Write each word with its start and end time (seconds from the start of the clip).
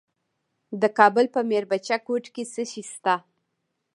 د 0.81 0.83
کابل 0.97 1.25
په 1.35 1.39
میربچه 1.49 1.97
کوټ 2.07 2.25
کې 2.33 2.43
څه 2.53 2.63
شی 2.71 2.83
شته؟ 2.91 3.15